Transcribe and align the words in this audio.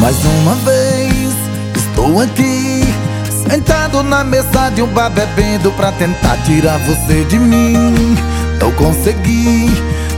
Mais 0.00 0.16
uma 0.24 0.54
vez 0.56 1.34
estou 1.74 2.20
aqui 2.20 2.82
Sentado 3.48 4.02
na 4.02 4.22
mesa 4.24 4.70
de 4.74 4.82
um 4.82 4.86
bar 4.88 5.10
bebendo 5.10 5.72
Pra 5.72 5.92
tentar 5.92 6.36
tirar 6.44 6.78
você 6.80 7.24
de 7.24 7.38
mim. 7.38 8.16
Não 8.60 8.70
consegui 8.72 9.70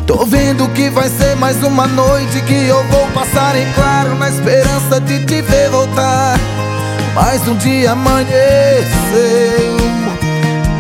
Tô 0.07 0.25
vendo 0.25 0.69
que 0.71 0.91
vai 0.91 1.09
ser 1.09 1.37
mais 1.37 1.63
uma 1.63 1.87
noite 1.87 2.41
Que 2.43 2.67
eu 2.67 2.83
vou 2.89 3.07
passar 3.09 3.57
em 3.57 3.71
claro 3.73 4.15
Na 4.17 4.29
esperança 4.29 5.01
de 5.01 5.25
te 5.27 5.43
ver 5.43 5.71
voltar. 5.71 6.39
Mais 7.15 7.47
um 7.47 7.57
dia 7.57 7.93
amanheceu 7.93 8.29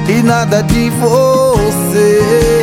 E 0.08 0.22
nada 0.22 0.62
de 0.62 0.90
você 0.90 2.57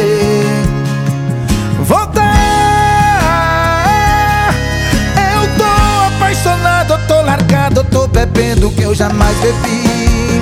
bebendo 8.35 8.69
que 8.71 8.83
eu 8.83 8.93
jamais 8.93 9.35
bebi. 9.37 10.41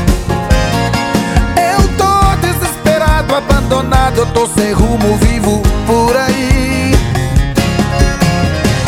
Eu 1.55 1.87
tô 1.95 2.35
desesperado, 2.41 3.35
abandonado 3.35 4.17
Eu 4.17 4.25
tô 4.27 4.47
sem 4.47 4.73
rumo, 4.73 5.15
vivo 5.17 5.61
por 5.85 6.17
aí. 6.17 6.91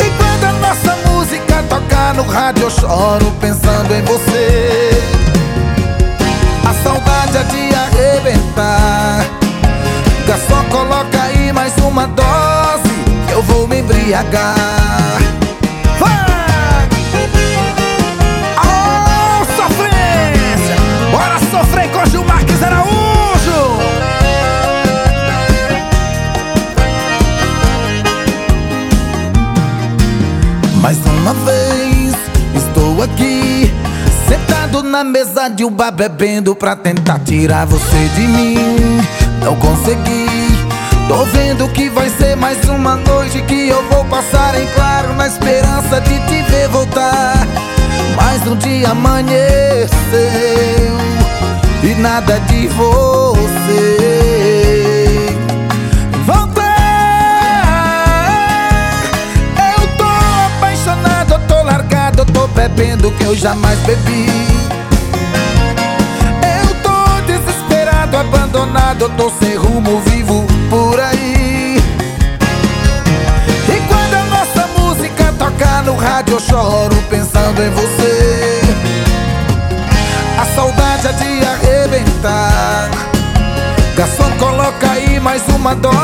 E 0.00 0.10
quando 0.18 0.44
a 0.44 0.52
nossa 0.54 0.96
música 1.08 1.62
tocar 1.68 2.14
no 2.14 2.24
rádio 2.24 2.64
Eu 2.64 2.70
choro 2.70 3.32
pensando 3.40 3.94
em 3.94 4.02
você. 4.02 4.90
A 6.68 6.74
saudade 6.82 7.36
é 7.36 7.42
de 7.44 7.74
arrebentar. 7.74 9.24
Garçom, 10.26 10.64
coloca 10.70 11.22
aí 11.22 11.52
mais 11.52 11.72
uma 11.78 12.08
dose 12.08 12.90
Que 13.28 13.34
eu 13.34 13.42
vou 13.44 13.68
me 13.68 13.78
embriagar 13.78 14.65
Mais 30.86 30.98
uma 30.98 31.34
vez 31.34 32.14
estou 32.54 33.02
aqui 33.02 33.74
Sentado 34.28 34.84
na 34.84 35.02
mesa 35.02 35.48
de 35.48 35.68
bar 35.68 35.90
bebendo 35.90 36.54
Pra 36.54 36.76
tentar 36.76 37.18
tirar 37.24 37.66
você 37.66 38.08
de 38.14 38.20
mim. 38.20 39.00
Não 39.42 39.56
consegui 39.56 40.26
Tô 41.08 41.24
vendo 41.24 41.68
que 41.70 41.90
vai 41.90 42.08
ser 42.10 42.36
mais 42.36 42.68
uma 42.68 42.94
noite 42.94 43.42
Que 43.42 43.68
eu 43.68 43.82
vou 43.90 44.04
passar 44.04 44.54
em 44.54 44.66
claro 44.76 45.12
Na 45.14 45.26
esperança 45.26 46.00
de 46.02 46.20
te 46.28 46.42
ver 46.50 46.68
voltar. 46.68 47.34
Mais 48.14 48.46
um 48.46 48.54
dia 48.54 48.90
amanheceu 48.90 49.88
E 50.72 50.75
nada 52.06 52.38
de 52.40 52.68
você. 52.68 54.06
Bebendo 62.54 63.12
que 63.12 63.24
eu 63.24 63.36
jamais 63.36 63.78
bebi. 63.80 64.26
Eu 66.42 66.74
tô 66.82 67.20
desesperado, 67.26 68.16
abandonado, 68.16 69.02
eu 69.02 69.08
tô 69.10 69.30
sem 69.38 69.56
rumo, 69.56 70.00
vivo 70.00 70.44
por 70.68 70.98
aí. 70.98 71.76
E 73.68 73.80
quando 73.88 74.14
a 74.14 74.24
nossa 74.24 74.66
música 74.78 75.32
toca 75.38 75.82
no 75.82 75.96
rádio 75.96 76.34
eu 76.34 76.40
choro 76.40 76.96
pensando 77.08 77.62
em 77.62 77.70
você 77.70 78.45
Garçom, 83.96 84.30
coloca 84.38 84.90
aí 84.90 85.18
mais 85.18 85.42
uma 85.48 85.74
dose 85.74 85.96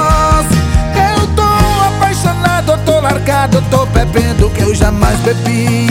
Eu 1.11 1.27
tô 1.37 1.43
apaixonado, 1.43 2.73
eu 2.73 2.79
tô 2.79 3.01
largado, 3.01 3.59
eu 3.59 3.63
tô 3.71 3.87
bebendo 3.87 4.51
que 4.51 4.63
eu 4.63 4.75
jamais 4.75 5.19
bebi 5.21 5.89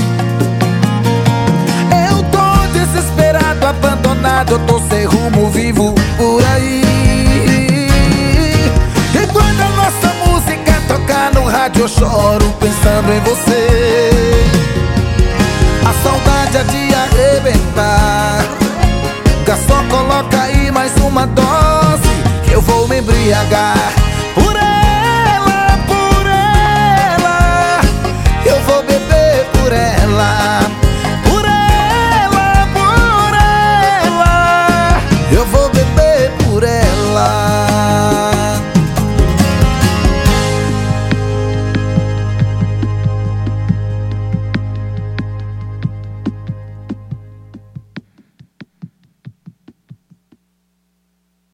abandonado, 3.72 4.51
eu 4.53 4.59
tô 4.59 4.79
sem 4.90 5.06
rumo, 5.06 5.50
vivo 5.50 5.95
por 6.17 6.44
aí. 6.53 6.81
E 9.16 9.28
quando 9.28 9.61
a 9.61 9.69
nossa 9.69 10.13
música 10.25 10.81
tocar 10.88 11.34
no 11.34 11.45
rádio, 11.45 11.84
eu 11.84 11.88
choro 11.88 12.53
pensando 12.59 13.13
em 13.13 13.19
você. 13.22 14.11
A 15.90 15.94
saudade 16.03 16.57
é 16.57 16.63
de 16.63 16.91
vou 22.61 22.88
me 22.88 22.97
embriagar. 22.97 24.10